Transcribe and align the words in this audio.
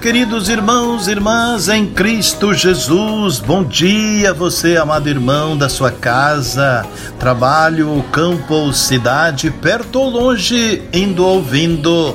queridos 0.00 0.48
irmãos 0.48 1.06
e 1.06 1.10
irmãs 1.10 1.68
em 1.68 1.86
Cristo 1.86 2.54
Jesus. 2.54 3.40
Bom 3.40 3.62
dia, 3.62 4.32
você, 4.32 4.76
amado 4.76 5.08
irmão 5.08 5.56
da 5.56 5.68
sua 5.68 5.90
casa, 5.90 6.86
trabalho, 7.18 8.02
campo 8.12 8.72
cidade, 8.72 9.50
perto 9.50 10.00
ou 10.00 10.10
longe, 10.10 10.82
indo 10.92 11.24
ou 11.24 11.42
vindo, 11.42 12.14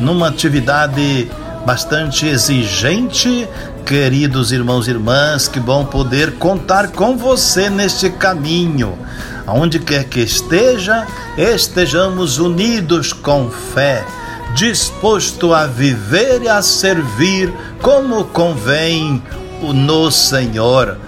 numa 0.00 0.28
atividade 0.28 1.30
bastante 1.66 2.26
exigente. 2.26 3.48
Queridos 3.84 4.52
irmãos 4.52 4.86
e 4.86 4.90
irmãs, 4.90 5.48
que 5.48 5.60
bom 5.60 5.84
poder 5.84 6.32
contar 6.34 6.88
com 6.88 7.16
você 7.16 7.68
neste 7.68 8.10
caminho. 8.10 8.98
Aonde 9.46 9.78
quer 9.78 10.04
que 10.04 10.20
esteja, 10.20 11.06
estejamos 11.36 12.38
unidos 12.38 13.12
com 13.12 13.50
fé 13.50 14.04
disposto 14.58 15.54
a 15.54 15.66
viver 15.66 16.42
e 16.42 16.48
a 16.48 16.60
servir 16.60 17.54
como 17.80 18.24
convém 18.24 19.22
o 19.62 19.72
no 19.72 20.10
Senhor. 20.10 20.98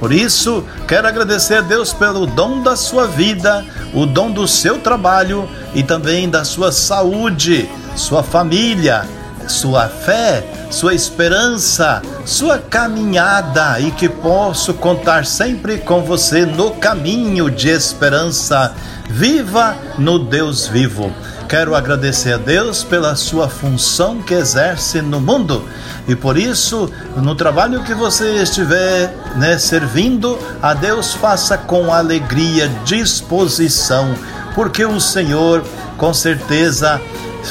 Por 0.00 0.10
isso, 0.10 0.64
quero 0.88 1.06
agradecer 1.06 1.56
a 1.56 1.60
Deus 1.60 1.92
pelo 1.92 2.26
dom 2.26 2.62
da 2.62 2.74
sua 2.74 3.06
vida, 3.06 3.62
o 3.92 4.06
dom 4.06 4.30
do 4.30 4.48
seu 4.48 4.78
trabalho 4.78 5.46
e 5.74 5.82
também 5.82 6.30
da 6.30 6.46
sua 6.46 6.72
saúde, 6.72 7.68
sua 7.94 8.22
família, 8.22 9.06
sua 9.46 9.86
fé, 9.86 10.42
sua 10.70 10.94
esperança, 10.94 12.00
sua 12.24 12.56
caminhada 12.58 13.80
e 13.80 13.90
que 13.90 14.08
posso 14.08 14.72
contar 14.72 15.26
sempre 15.26 15.76
com 15.76 16.02
você 16.02 16.46
no 16.46 16.70
caminho 16.70 17.50
de 17.50 17.68
esperança. 17.68 18.74
Viva 19.10 19.76
no 19.98 20.18
Deus 20.18 20.66
vivo. 20.66 21.12
Quero 21.48 21.74
agradecer 21.74 22.32
a 22.32 22.38
Deus 22.38 22.82
pela 22.82 23.14
sua 23.14 23.48
função 23.48 24.22
que 24.22 24.34
exerce 24.34 25.00
no 25.00 25.20
mundo 25.20 25.64
e 26.06 26.14
por 26.14 26.36
isso, 26.36 26.90
no 27.16 27.34
trabalho 27.34 27.82
que 27.82 27.94
você 27.94 28.42
estiver 28.42 29.14
né, 29.36 29.58
servindo, 29.58 30.38
a 30.60 30.74
Deus 30.74 31.14
faça 31.14 31.56
com 31.56 31.92
alegria, 31.92 32.68
disposição, 32.84 34.14
porque 34.54 34.84
o 34.84 35.00
Senhor 35.00 35.64
com 35.96 36.12
certeza 36.12 37.00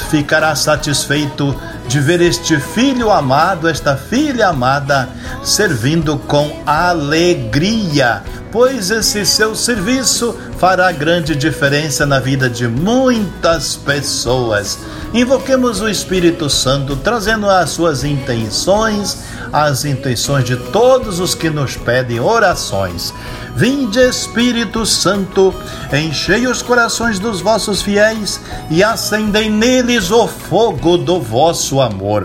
ficará 0.08 0.54
satisfeito 0.54 1.54
de 1.88 1.98
ver 1.98 2.20
este 2.20 2.58
filho 2.60 3.10
amado, 3.10 3.68
esta 3.68 3.96
filha 3.96 4.48
amada, 4.48 5.08
servindo 5.42 6.16
com 6.16 6.62
alegria, 6.64 8.22
pois 8.54 8.92
esse 8.92 9.26
seu 9.26 9.52
serviço 9.56 10.32
fará 10.58 10.92
grande 10.92 11.34
diferença 11.34 12.06
na 12.06 12.20
vida 12.20 12.48
de 12.48 12.68
muitas 12.68 13.74
pessoas. 13.74 14.78
Invoquemos 15.12 15.80
o 15.80 15.88
Espírito 15.88 16.48
Santo, 16.48 16.94
trazendo 16.94 17.50
as 17.50 17.70
suas 17.70 18.04
intenções, 18.04 19.24
as 19.52 19.84
intenções 19.84 20.44
de 20.44 20.54
todos 20.54 21.18
os 21.18 21.34
que 21.34 21.50
nos 21.50 21.76
pedem 21.76 22.20
orações. 22.20 23.12
Vinde, 23.56 23.98
Espírito 23.98 24.86
Santo, 24.86 25.52
enchei 25.92 26.46
os 26.46 26.62
corações 26.62 27.18
dos 27.18 27.40
vossos 27.40 27.82
fiéis 27.82 28.40
e 28.70 28.84
acendei 28.84 29.50
neles 29.50 30.12
o 30.12 30.28
fogo 30.28 30.96
do 30.96 31.20
vosso 31.20 31.80
amor. 31.80 32.24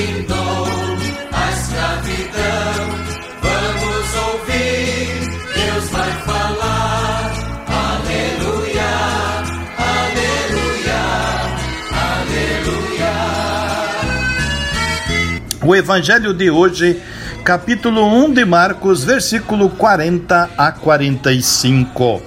Findou 0.00 0.66
a 1.32 1.50
escravidão. 1.50 2.88
Vamos 3.42 4.08
ouvir, 4.32 5.06
Deus 5.54 5.90
vai 5.90 6.12
falar. 6.24 7.32
Aleluia, 7.66 8.92
aleluia, 9.76 11.02
aleluia. 12.72 13.14
O 15.62 15.76
evangelho 15.76 16.32
de 16.32 16.50
hoje, 16.50 17.00
capítulo 17.44 18.06
1 18.24 18.32
de 18.32 18.44
Marcos, 18.46 19.04
versículo 19.04 19.68
40 19.68 20.50
a 20.56 20.72
45. 20.72 22.22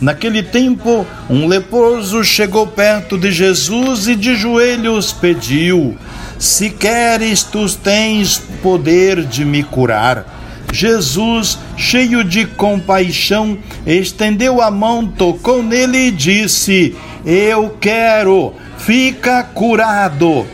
Naquele 0.00 0.42
tempo, 0.42 1.06
um 1.28 1.48
leproso 1.48 2.22
chegou 2.22 2.66
perto 2.66 3.18
de 3.18 3.32
Jesus 3.32 4.06
e 4.06 4.14
de 4.14 4.36
joelhos 4.36 5.12
pediu: 5.12 5.96
Se 6.38 6.70
queres, 6.70 7.42
tu 7.42 7.66
tens 7.76 8.38
poder 8.62 9.24
de 9.24 9.44
me 9.44 9.62
curar. 9.62 10.36
Jesus, 10.72 11.58
cheio 11.76 12.22
de 12.22 12.44
compaixão, 12.44 13.56
estendeu 13.86 14.60
a 14.60 14.70
mão, 14.70 15.06
tocou 15.06 15.62
nele 15.62 16.08
e 16.08 16.10
disse: 16.10 16.94
Eu 17.24 17.76
quero, 17.80 18.52
fica 18.76 19.42
curado. 19.42 20.46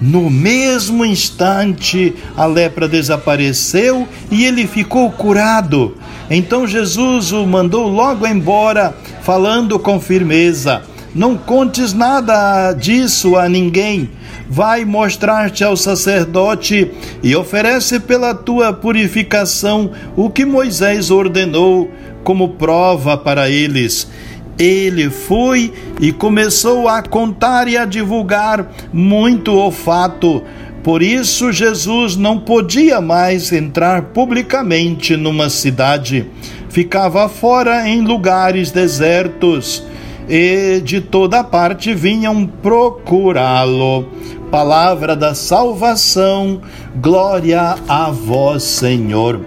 No 0.00 0.28
mesmo 0.28 1.04
instante, 1.04 2.14
a 2.36 2.44
lepra 2.46 2.86
desapareceu 2.86 4.06
e 4.30 4.44
ele 4.44 4.66
ficou 4.66 5.10
curado. 5.10 5.96
Então 6.30 6.66
Jesus 6.66 7.32
o 7.32 7.46
mandou 7.46 7.88
logo 7.88 8.26
embora, 8.26 8.94
falando 9.22 9.78
com 9.78 10.00
firmeza: 10.00 10.82
Não 11.14 11.36
contes 11.36 11.92
nada 11.92 12.72
disso 12.72 13.36
a 13.36 13.48
ninguém. 13.48 14.10
Vai 14.48 14.84
mostrar-te 14.84 15.62
ao 15.62 15.76
sacerdote 15.76 16.90
e 17.22 17.36
oferece 17.36 18.00
pela 18.00 18.34
tua 18.34 18.72
purificação 18.72 19.92
o 20.16 20.28
que 20.28 20.44
Moisés 20.44 21.12
ordenou 21.12 21.88
como 22.24 22.50
prova 22.50 23.16
para 23.16 23.48
eles. 23.48 24.10
Ele 24.58 25.08
foi 25.08 25.72
e 26.00 26.10
começou 26.10 26.88
a 26.88 27.00
contar 27.00 27.68
e 27.68 27.76
a 27.76 27.84
divulgar 27.84 28.72
muito 28.92 29.52
o 29.52 29.70
fato. 29.70 30.42
Por 30.82 31.00
isso, 31.00 31.52
Jesus 31.52 32.16
não 32.16 32.38
podia 32.38 33.00
mais 33.00 33.52
entrar 33.52 34.02
publicamente 34.06 35.16
numa 35.16 35.48
cidade. 35.48 36.26
Ficava 36.68 37.28
fora 37.28 37.88
em 37.88 38.00
lugares 38.02 38.72
desertos 38.72 39.84
e 40.28 40.80
de 40.80 41.00
toda 41.00 41.44
parte 41.44 41.94
vinham 41.94 42.46
procurá-lo. 42.46 44.08
Palavra 44.50 45.16
da 45.16 45.34
salvação, 45.34 46.60
glória 46.96 47.76
a 47.88 48.10
vós, 48.10 48.62
Senhor. 48.62 49.40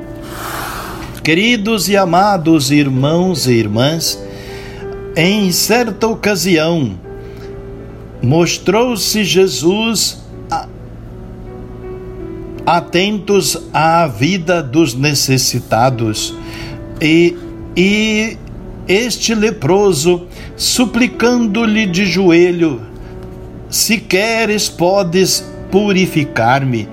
Queridos 1.24 1.90
e 1.90 1.98
amados 1.98 2.72
irmãos 2.72 3.48
e 3.48 3.54
irmãs, 3.54 4.22
em 5.16 5.52
certa 5.52 6.08
ocasião, 6.08 6.92
mostrou-se 8.22 9.24
Jesus 9.24 10.26
atentos 12.66 13.58
à 13.74 14.08
vida 14.08 14.62
dos 14.62 14.94
necessitados 14.94 16.36
e, 17.02 17.34
e 17.78 18.38
este 18.88 19.36
leproso, 19.36 20.28
suplicando-lhe 20.56 21.86
de 21.86 22.06
joelho: 22.06 22.82
Se 23.70 23.98
queres, 23.98 24.70
podes 24.70 25.46
purificar-me. 25.72 26.88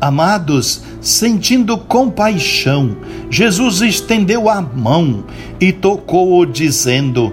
Amados, 0.00 0.82
sentindo 1.00 1.76
compaixão, 1.76 2.96
Jesus 3.30 3.82
estendeu 3.82 4.48
a 4.48 4.60
mão 4.60 5.24
e 5.60 5.72
tocou-o, 5.72 6.46
dizendo: 6.46 7.32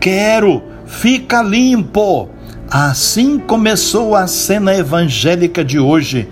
Quero, 0.00 0.62
fica 0.86 1.42
limpo. 1.42 2.28
Assim 2.70 3.38
começou 3.38 4.14
a 4.14 4.26
cena 4.26 4.74
evangélica 4.74 5.64
de 5.64 5.78
hoje, 5.78 6.28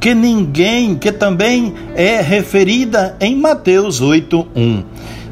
que 0.00 0.14
ninguém, 0.14 0.96
que 0.96 1.12
também 1.12 1.74
é 1.94 2.20
referida 2.20 3.16
em 3.20 3.36
Mateus 3.36 4.00
8:1. 4.00 4.84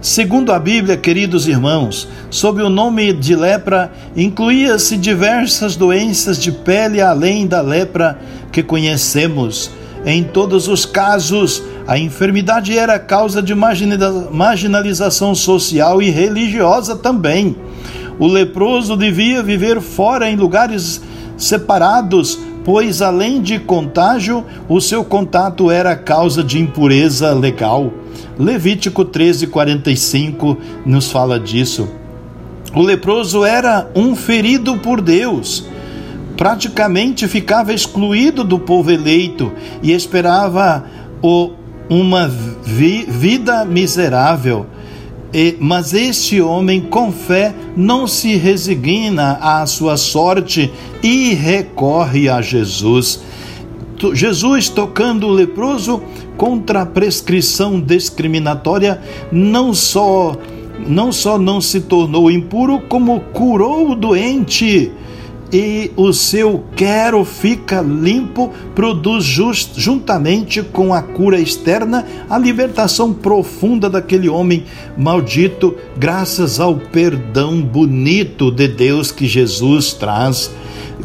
Segundo 0.05 0.53
a 0.53 0.59
Bíblia, 0.59 0.99
queridos 0.99 1.49
irmãos, 1.49 2.07
sob 2.29 2.61
o 2.61 2.69
nome 2.69 3.11
de 3.15 3.35
lepra 3.35 3.91
incluía-se 4.15 4.99
diversas 4.99 5.77
doenças 5.77 6.39
de 6.39 6.53
pele 6.53 7.01
além 7.01 7.47
da 7.47 7.63
lepra 7.63 8.19
que 8.53 8.63
conhecemos. 8.63 9.71
Em 10.05 10.23
todos 10.23 10.69
os 10.69 10.85
casos, 10.85 11.63
a 11.87 11.99
enfermidade 11.99 12.77
era 12.77 12.99
causa 12.99 13.43
de 13.43 13.55
marginalização 13.55 15.35
social 15.35 16.03
e 16.03 16.11
religiosa 16.11 16.97
também. 16.97 17.57
O 18.19 18.27
leproso 18.27 18.99
devia 18.99 19.43
viver 19.43 19.81
fora 19.81 20.29
em 20.29 20.37
lugares 20.37 21.01
separados, 21.39 22.39
pois 22.63 23.01
além 23.01 23.41
de 23.41 23.59
contágio, 23.59 24.45
o 24.69 24.83
seu 24.83 25.03
contato 25.03 25.71
era 25.71 25.97
causa 25.97 26.45
de 26.45 26.61
impureza 26.61 27.33
legal. 27.33 27.91
Levítico 28.39 29.05
13:45 29.05 30.57
nos 30.85 31.11
fala 31.11 31.39
disso. 31.39 31.89
O 32.75 32.83
leproso 32.83 33.45
era 33.45 33.89
um 33.95 34.17
ferido 34.17 34.77
por 34.79 35.01
Deus. 35.01 35.65
Praticamente 36.37 37.29
ficava 37.29 37.73
excluído 37.73 38.43
do 38.43 38.59
povo 38.59 38.91
eleito 38.91 39.53
e 39.81 39.93
esperava 39.93 40.85
o, 41.23 41.53
uma 41.89 42.29
vi, 42.29 43.05
vida 43.09 43.65
miserável. 43.65 44.67
E, 45.33 45.57
mas 45.61 45.93
este 45.95 46.41
homem, 46.41 46.81
com 46.81 47.13
fé, 47.13 47.55
não 47.77 48.07
se 48.07 48.35
resigna 48.37 49.39
à 49.41 49.65
sua 49.67 49.97
sorte 49.97 50.73
e 51.03 51.35
recorre 51.35 52.29
a 52.29 52.43
Jesus. 52.43 53.21
Jesus 54.13 54.69
tocando 54.69 55.27
o 55.27 55.33
leproso 55.33 56.03
contra 56.37 56.83
a 56.83 56.87
prescrição 56.87 57.81
discriminatória 57.81 59.01
não 59.31 59.73
só 59.73 60.37
não 60.87 61.13
só 61.13 61.39
não 61.39 61.61
se 61.61 61.81
tornou 61.81 62.31
impuro, 62.31 62.81
como 62.89 63.21
curou 63.21 63.93
o 63.93 63.95
doente. 63.95 64.93
E 65.53 65.93
o 65.95 66.13
seu 66.13 66.65
quero 66.75 67.25
fica 67.25 67.81
limpo, 67.81 68.53
produz 68.75 69.25
just, 69.25 69.79
juntamente 69.79 70.63
com 70.63 70.93
a 70.93 71.01
cura 71.01 71.39
externa 71.39 72.05
a 72.29 72.37
libertação 72.37 73.13
profunda 73.13 73.89
daquele 73.89 74.29
homem 74.29 74.65
maldito, 74.97 75.77
graças 75.97 76.59
ao 76.59 76.75
perdão 76.75 77.63
bonito 77.63 78.51
de 78.51 78.67
Deus 78.67 79.13
que 79.13 79.29
Jesus 79.29 79.93
traz. 79.93 80.51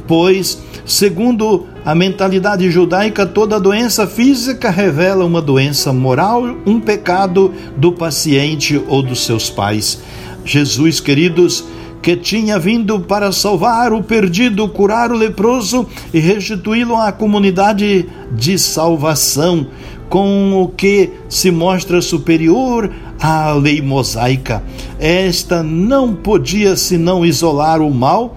Pois 0.07 0.57
Segundo 0.89 1.67
a 1.85 1.93
mentalidade 1.93 2.71
judaica, 2.71 3.23
toda 3.23 3.59
doença 3.59 4.07
física 4.07 4.71
revela 4.71 5.23
uma 5.23 5.39
doença 5.39 5.93
moral, 5.93 6.43
um 6.65 6.79
pecado 6.79 7.53
do 7.77 7.91
paciente 7.91 8.81
ou 8.87 9.03
dos 9.03 9.23
seus 9.23 9.51
pais. 9.51 10.01
Jesus, 10.43 10.99
queridos, 10.99 11.63
que 12.01 12.15
tinha 12.15 12.57
vindo 12.57 12.99
para 13.01 13.31
salvar 13.31 13.93
o 13.93 14.01
perdido, 14.01 14.67
curar 14.67 15.11
o 15.11 15.15
leproso 15.15 15.85
e 16.11 16.19
restituí-lo 16.19 16.95
à 16.95 17.11
comunidade 17.11 18.07
de 18.31 18.57
salvação, 18.57 19.67
com 20.09 20.59
o 20.59 20.69
que 20.69 21.11
se 21.29 21.51
mostra 21.51 22.01
superior 22.01 22.89
à 23.21 23.51
lei 23.51 23.79
mosaica. 23.79 24.63
Esta 24.97 25.61
não 25.61 26.15
podia 26.15 26.75
senão 26.75 27.23
isolar 27.23 27.79
o 27.79 27.93
mal 27.93 28.35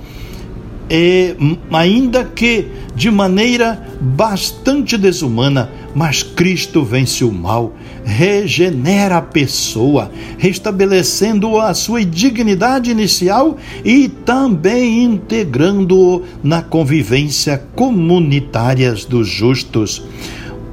é, 0.95 1.35
ainda 1.73 2.23
que 2.23 2.67
de 2.95 3.11
maneira 3.11 3.83
bastante 3.99 4.99
desumana, 4.99 5.71
mas 5.95 6.23
Cristo 6.23 6.85
vence 6.85 7.25
o 7.25 7.33
mal, 7.33 7.75
regenera 8.05 9.17
a 9.17 9.23
pessoa, 9.23 10.13
restabelecendo 10.37 11.59
a 11.59 11.73
sua 11.73 12.05
dignidade 12.05 12.91
inicial 12.91 13.57
e 13.83 14.07
também 14.07 15.03
integrando-o 15.03 16.25
na 16.45 16.61
convivência 16.61 17.63
comunitária 17.75 18.93
dos 19.09 19.29
justos. 19.29 20.03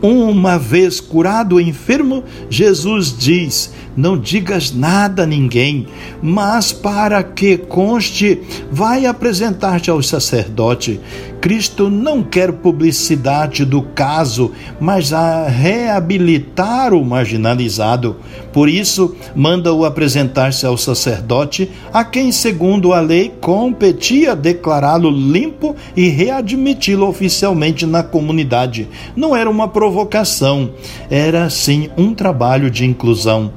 Uma 0.02 0.58
vez 0.58 1.02
curado 1.02 1.56
o 1.56 1.62
enfermo, 1.62 2.24
Jesus 2.50 3.16
diz: 3.18 3.74
Não 3.98 4.18
digas 4.18 4.72
nada 4.72 5.24
a 5.24 5.26
ninguém, 5.26 5.88
mas 6.22 6.72
para 6.72 7.22
que 7.22 7.58
conste, 7.58 8.42
vai 8.72 9.06
apresentar-te 9.06 9.92
ao 9.92 10.02
sacerdote. 10.02 11.02
Cristo 11.42 11.90
não 11.90 12.22
quer 12.22 12.52
publicidade 12.52 13.64
do 13.64 13.82
caso, 13.82 14.52
mas 14.80 15.14
a 15.14 15.48
reabilitar 15.48 16.94
o 16.94 17.04
marginalizado. 17.04 18.18
Por 18.52 18.68
isso, 18.68 19.16
manda-o 19.36 19.86
apresentar-se 19.86 20.66
ao 20.66 20.78
sacerdote, 20.78 21.70
a 21.94 22.04
quem, 22.04 22.32
segundo 22.32 22.94
a 22.94 23.00
lei, 23.00 23.34
competia 23.40 24.36
declará-lo 24.36 25.10
limpo 25.10 25.76
e 25.96 26.10
readmiti-lo 26.10 27.08
oficialmente 27.08 27.86
na 27.86 28.04
comunidade. 28.04 28.88
Não 29.16 29.36
era 29.36 29.50
uma 29.50 29.68
provocação, 29.68 30.72
era 31.10 31.50
sim 31.50 31.90
um 31.98 32.14
trabalho 32.14 32.70
de 32.70 32.86
inclusão. 32.86 33.52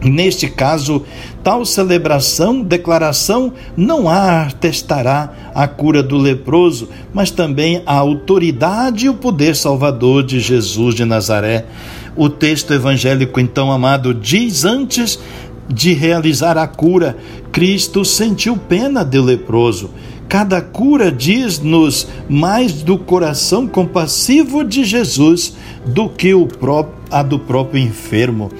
Neste 0.00 0.46
caso, 0.48 1.02
tal 1.42 1.64
celebração, 1.64 2.62
declaração, 2.62 3.52
não 3.76 4.08
atestará 4.08 5.50
a 5.54 5.66
cura 5.66 6.02
do 6.02 6.16
leproso, 6.16 6.88
mas 7.12 7.30
também 7.32 7.82
a 7.84 7.94
autoridade 7.94 9.06
e 9.06 9.08
o 9.08 9.14
poder 9.14 9.56
salvador 9.56 10.22
de 10.22 10.38
Jesus 10.38 10.94
de 10.94 11.04
Nazaré. 11.04 11.66
O 12.16 12.28
texto 12.28 12.72
evangélico, 12.72 13.40
então, 13.40 13.72
amado, 13.72 14.14
diz 14.14 14.64
antes 14.64 15.18
de 15.68 15.92
realizar 15.92 16.56
a 16.56 16.66
cura, 16.66 17.16
Cristo 17.50 18.04
sentiu 18.04 18.56
pena 18.56 19.04
do 19.04 19.22
leproso. 19.22 19.90
Cada 20.28 20.60
cura 20.60 21.10
diz-nos 21.10 22.06
mais 22.28 22.82
do 22.82 22.98
coração 22.98 23.66
compassivo 23.66 24.62
de 24.62 24.84
Jesus 24.84 25.54
do 25.86 26.08
que 26.08 26.34
o 26.34 26.46
a 27.10 27.22
do 27.22 27.38
próprio 27.38 27.82
enfermo. 27.82 28.50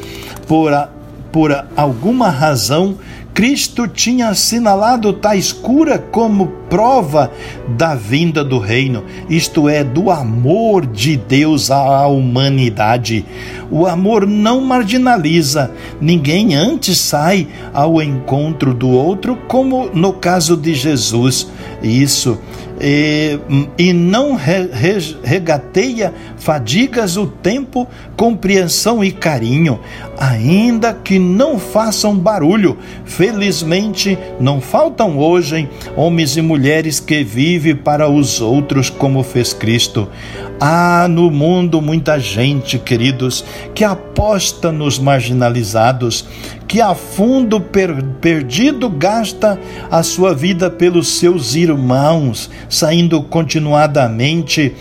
Por 0.46 0.72
a, 0.72 0.88
por 1.32 1.66
alguma 1.76 2.28
razão, 2.28 2.96
Cristo 3.34 3.86
tinha 3.86 4.28
assinalado 4.28 5.12
tais 5.12 5.52
cura 5.52 5.98
como 5.98 6.52
prova 6.68 7.30
da 7.68 7.94
vinda 7.94 8.44
do 8.44 8.58
reino, 8.58 9.04
isto 9.28 9.68
é, 9.68 9.82
do 9.82 10.10
amor 10.10 10.86
de 10.86 11.16
Deus 11.16 11.70
à 11.70 12.06
humanidade. 12.06 13.24
O 13.70 13.86
amor 13.86 14.26
não 14.26 14.60
marginaliza, 14.60 15.70
ninguém 16.00 16.54
antes 16.54 16.98
sai 16.98 17.48
ao 17.72 18.00
encontro 18.02 18.72
do 18.72 18.88
outro, 18.88 19.36
como 19.48 19.90
no 19.92 20.12
caso 20.12 20.56
de 20.56 20.74
Jesus. 20.74 21.48
Isso 21.82 22.38
e, 22.80 23.38
e 23.76 23.92
não 23.92 24.34
re, 24.34 24.68
re, 24.72 25.16
regateia 25.22 26.14
fadigas 26.36 27.16
o 27.16 27.26
tempo, 27.26 27.86
compreensão 28.16 29.02
e 29.02 29.10
carinho, 29.10 29.80
ainda 30.16 30.94
que 30.94 31.18
não 31.18 31.58
façam 31.58 32.16
barulho. 32.16 32.78
Felizmente, 33.04 34.18
não 34.40 34.60
faltam 34.60 35.18
hoje 35.18 35.68
homens 35.96 36.36
e 36.36 36.42
mulheres 36.42 36.57
que 37.00 37.22
vivem 37.22 37.76
para 37.76 38.08
os 38.08 38.40
outros 38.40 38.90
como 38.90 39.22
fez 39.22 39.52
Cristo. 39.52 40.08
Há 40.60 41.06
no 41.08 41.30
mundo 41.30 41.80
muita 41.80 42.18
gente, 42.18 42.78
queridos, 42.78 43.44
que 43.74 43.84
aposta 43.84 44.72
nos 44.72 44.98
marginalizados, 44.98 46.26
que 46.68 46.82
a 46.82 46.94
fundo 46.94 47.58
per 47.58 48.04
perdido 48.20 48.90
gasta 48.90 49.58
a 49.90 50.02
sua 50.02 50.34
vida 50.34 50.70
pelos 50.70 51.08
seus 51.18 51.54
irmãos, 51.54 52.50
saindo 52.68 53.22
continuadamente 53.22 54.74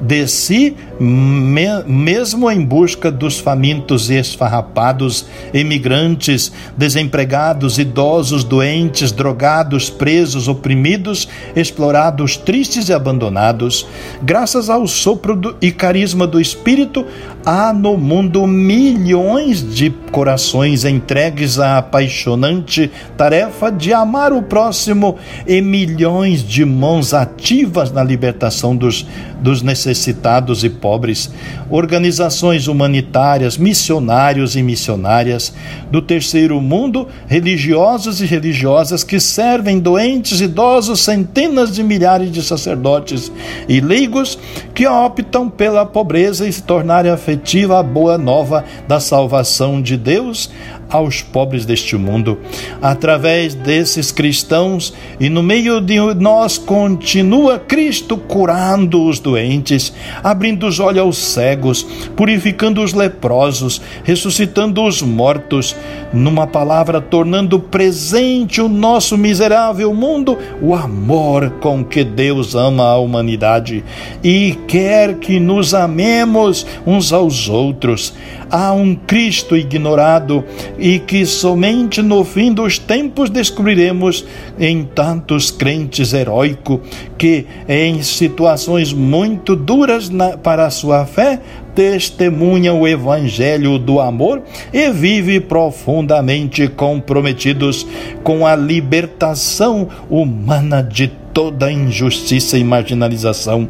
de 0.00 0.26
si, 0.26 0.76
me, 0.98 1.82
mesmo 1.86 2.50
em 2.50 2.60
busca 2.64 3.10
dos 3.10 3.38
famintos 3.38 4.10
e 4.10 4.14
esfarrapados, 4.14 5.26
emigrantes, 5.52 6.52
desempregados, 6.76 7.78
idosos, 7.78 8.44
doentes, 8.44 9.12
drogados, 9.12 9.88
presos, 9.88 10.48
oprimidos, 10.48 11.28
explorados, 11.54 12.36
tristes 12.36 12.88
e 12.88 12.92
abandonados. 12.92 13.86
Graças 14.22 14.68
ao 14.68 14.86
sopro 14.86 15.36
do, 15.36 15.56
e 15.60 15.70
carisma 15.70 16.26
do 16.26 16.40
Espírito, 16.40 17.06
há 17.44 17.72
no 17.72 17.96
mundo 17.96 18.46
milhões 18.46 19.74
de 19.74 19.90
corações 20.10 20.84
entregues 20.84 21.33
à 21.58 21.78
apaixonante 21.78 22.90
tarefa 23.16 23.70
de 23.70 23.92
amar 23.92 24.32
o 24.32 24.42
próximo 24.42 25.16
e 25.46 25.60
milhões 25.60 26.46
de 26.46 26.64
mãos 26.64 27.14
ativas 27.14 27.90
na 27.90 28.02
libertação 28.02 28.76
dos, 28.76 29.06
dos 29.40 29.62
necessitados 29.62 30.14
necessitados 30.14 30.64
e 30.64 30.70
pobres, 30.70 31.30
organizações 31.70 32.68
humanitárias, 32.68 33.56
missionários 33.56 34.56
e 34.56 34.62
missionárias 34.62 35.52
do 35.90 36.00
terceiro 36.02 36.60
mundo, 36.60 37.08
religiosos 37.26 38.20
e 38.20 38.26
religiosas 38.26 39.04
que 39.04 39.18
servem 39.18 39.78
doentes, 39.78 40.40
idosos, 40.40 41.00
centenas 41.00 41.74
de 41.74 41.82
milhares 41.82 42.30
de 42.30 42.42
sacerdotes 42.42 43.30
e 43.68 43.80
leigos 43.80 44.38
que 44.74 44.86
optam 44.86 45.48
pela 45.48 45.86
pobreza 45.86 46.46
e 46.46 46.52
se 46.52 46.62
tornarem 46.62 47.10
afetiva 47.10 47.78
a 47.78 47.82
boa 47.82 48.18
nova 48.18 48.64
da 48.86 49.00
salvação 49.00 49.80
de 49.80 49.96
Deus 49.96 50.50
aos 50.94 51.22
pobres 51.22 51.66
deste 51.66 51.96
mundo. 51.96 52.38
Através 52.80 53.52
desses 53.52 54.12
cristãos 54.12 54.94
e 55.18 55.28
no 55.28 55.42
meio 55.42 55.80
de 55.80 55.98
nós 56.14 56.56
continua 56.56 57.58
Cristo 57.58 58.16
curando 58.16 59.02
os 59.02 59.18
doentes, 59.18 59.92
abrindo 60.22 60.68
os 60.68 60.78
olhos 60.78 61.00
aos 61.00 61.18
cegos, 61.18 61.82
purificando 62.14 62.80
os 62.80 62.92
leprosos, 62.92 63.82
ressuscitando 64.04 64.84
os 64.84 65.02
mortos, 65.02 65.74
numa 66.12 66.46
palavra, 66.46 67.00
tornando 67.00 67.58
presente 67.58 68.60
o 68.60 68.68
nosso 68.68 69.18
miserável 69.18 69.92
mundo 69.92 70.38
o 70.62 70.74
amor 70.74 71.50
com 71.60 71.84
que 71.84 72.04
Deus 72.04 72.54
ama 72.54 72.84
a 72.84 72.98
humanidade 72.98 73.82
e 74.22 74.56
quer 74.68 75.14
que 75.16 75.40
nos 75.40 75.74
amemos 75.74 76.64
uns 76.86 77.12
aos 77.12 77.48
outros. 77.48 78.14
Há 78.50 78.72
um 78.72 78.94
Cristo 78.94 79.56
ignorado 79.56 80.44
e 80.84 80.98
que 80.98 81.24
somente 81.24 82.02
no 82.02 82.22
fim 82.26 82.52
dos 82.52 82.78
tempos 82.78 83.30
descobriremos 83.30 84.22
em 84.60 84.84
tantos 84.84 85.50
crentes 85.50 86.12
heróicos 86.12 86.80
que, 87.16 87.46
em 87.66 88.02
situações 88.02 88.92
muito 88.92 89.56
duras 89.56 90.10
na, 90.10 90.36
para 90.36 90.66
a 90.66 90.70
sua 90.70 91.06
fé, 91.06 91.40
testemunha 91.74 92.72
o 92.72 92.86
evangelho 92.86 93.78
do 93.78 94.00
amor 94.00 94.42
e 94.72 94.90
vive 94.90 95.40
profundamente 95.40 96.68
comprometidos 96.68 97.86
com 98.22 98.46
a 98.46 98.54
libertação 98.54 99.88
humana 100.08 100.82
de 100.82 101.08
toda 101.34 101.70
injustiça 101.70 102.56
e 102.56 102.62
marginalização. 102.62 103.68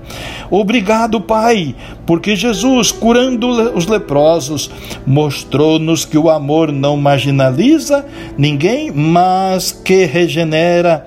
Obrigado, 0.50 1.18
Pai, 1.18 1.75
porque 2.04 2.37
Jesus, 2.37 2.92
curando 2.92 3.49
os 3.75 3.87
leprosos, 3.87 4.70
mostrou-nos 5.06 6.04
que 6.04 6.18
o 6.18 6.28
amor 6.28 6.70
não 6.70 6.99
marginaliza 6.99 8.04
ninguém, 8.37 8.90
mas 8.92 9.73
que 9.73 10.04
regenera 10.04 11.06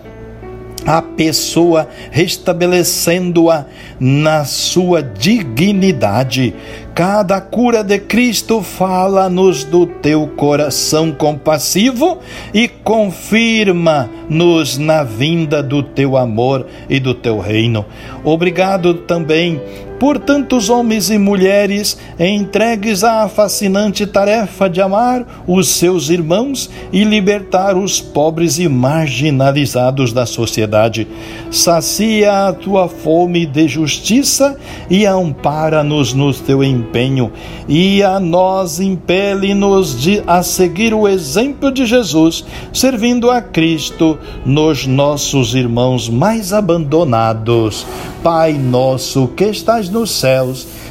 a 0.87 1.01
pessoa, 1.01 1.89
restabelecendo-a 2.09 3.65
na 3.99 4.45
sua 4.45 5.03
dignidade. 5.03 6.55
Cada 6.95 7.41
cura 7.41 7.83
de 7.83 7.99
Cristo 7.99 8.61
fala-nos 8.61 9.65
do 9.65 9.85
teu 9.85 10.25
coração 10.27 11.11
compassivo 11.11 12.19
e 12.53 12.69
confirma-nos 12.69 14.77
na 14.77 15.03
vinda 15.03 15.61
do 15.61 15.83
teu 15.83 16.15
amor 16.15 16.65
e 16.89 17.01
do 17.01 17.13
teu 17.13 17.37
reino. 17.37 17.85
Obrigado 18.23 18.93
também 18.93 19.61
por 19.99 20.19
tantos 20.19 20.69
homens 20.69 21.09
e 21.09 21.17
mulheres 21.17 21.97
entregues 22.19 23.03
à 23.03 23.27
fascinante 23.27 24.05
tarefa 24.05 24.69
de 24.69 24.81
amar 24.81 25.43
os 25.47 25.69
seus 25.69 26.09
irmãos 26.09 26.69
e 26.91 27.03
libertar 27.03 27.75
os 27.75 27.99
pobres 27.99 28.59
e 28.59 28.67
marginalizados 28.67 30.13
da 30.13 30.25
sociedade. 30.25 31.07
Sacia 31.51 32.47
a 32.47 32.53
tua 32.53 32.87
fome 32.87 33.45
de 33.45 33.67
justiça 33.67 34.57
e 34.89 35.05
ampara-nos 35.05 36.13
no 36.13 36.33
teu 36.33 36.63
empenho, 36.63 37.31
e 37.67 38.03
a 38.03 38.19
nós 38.19 38.79
impele-nos 38.79 39.97
a 40.25 40.43
seguir 40.43 40.93
o 40.93 41.07
exemplo 41.07 41.71
de 41.71 41.85
Jesus, 41.85 42.45
servindo 42.73 43.31
a 43.31 43.41
Cristo 43.41 44.17
nos 44.45 44.85
nossos 44.85 45.55
irmãos 45.55 46.09
mais 46.09 46.53
abandonados. 46.53 47.85
Pai 48.23 48.53
nosso 48.53 49.27
que 49.29 49.45
estás 49.45 49.86
nos 49.89 50.11
céus, 50.11 50.67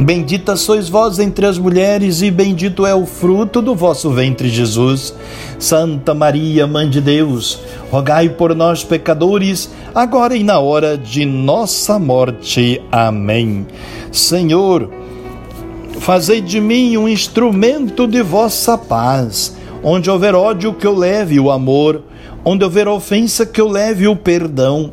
Bendita 0.00 0.54
sois 0.54 0.88
vós 0.88 1.18
entre 1.18 1.44
as 1.44 1.58
mulheres, 1.58 2.22
e 2.22 2.30
bendito 2.30 2.86
é 2.86 2.94
o 2.94 3.04
fruto 3.04 3.60
do 3.60 3.74
vosso 3.74 4.10
ventre, 4.10 4.48
Jesus. 4.48 5.12
Santa 5.58 6.14
Maria, 6.14 6.68
Mãe 6.68 6.88
de 6.88 7.00
Deus, 7.00 7.58
rogai 7.90 8.28
por 8.28 8.54
nós, 8.54 8.84
pecadores, 8.84 9.68
agora 9.92 10.36
e 10.36 10.44
na 10.44 10.60
hora 10.60 10.96
de 10.96 11.24
nossa 11.24 11.98
morte. 11.98 12.80
Amém. 12.92 13.66
Senhor, 14.12 14.88
fazei 15.98 16.40
de 16.40 16.60
mim 16.60 16.96
um 16.96 17.08
instrumento 17.08 18.06
de 18.06 18.22
vossa 18.22 18.78
paz. 18.78 19.56
Onde 19.82 20.08
houver 20.08 20.32
ódio, 20.32 20.74
que 20.74 20.86
eu 20.86 20.94
leve 20.94 21.40
o 21.40 21.50
amor. 21.50 22.02
Onde 22.44 22.62
houver 22.62 22.86
ofensa, 22.86 23.44
que 23.44 23.60
eu 23.60 23.68
leve 23.68 24.06
o 24.06 24.14
perdão. 24.14 24.92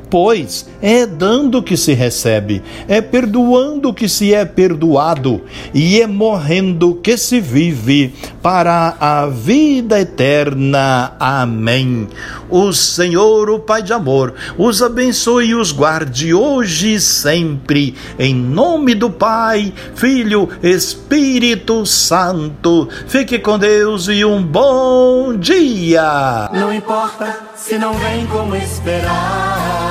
pois 0.11 0.69
é 0.81 1.05
dando 1.05 1.63
que 1.63 1.77
se 1.77 1.93
recebe, 1.93 2.61
é 2.87 2.99
perdoando 2.99 3.93
que 3.93 4.09
se 4.09 4.33
é 4.33 4.43
perdoado, 4.43 5.41
e 5.73 6.01
é 6.01 6.05
morrendo 6.05 6.95
que 6.95 7.17
se 7.17 7.39
vive 7.39 8.13
para 8.41 8.97
a 8.99 9.27
vida 9.27 10.01
eterna. 10.01 11.13
Amém. 11.17 12.09
O 12.49 12.73
Senhor, 12.73 13.49
o 13.49 13.59
Pai 13.59 13.81
de 13.81 13.93
amor, 13.93 14.33
os 14.57 14.81
abençoe 14.81 15.47
e 15.47 15.55
os 15.55 15.71
guarde 15.71 16.33
hoje 16.33 16.95
e 16.95 16.99
sempre, 16.99 17.95
em 18.19 18.35
nome 18.35 18.93
do 18.93 19.09
Pai, 19.09 19.73
Filho, 19.95 20.49
Espírito 20.61 21.85
Santo. 21.85 22.89
Fique 23.07 23.39
com 23.39 23.57
Deus 23.57 24.09
e 24.09 24.25
um 24.25 24.43
bom 24.43 25.37
dia. 25.37 26.49
Não 26.51 26.73
importa 26.73 27.39
se 27.55 27.77
não 27.77 27.93
vem 27.93 28.25
como 28.25 28.55